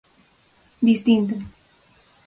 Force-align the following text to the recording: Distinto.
Distinto. 0.87 1.35